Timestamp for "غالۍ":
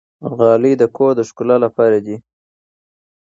0.37-0.73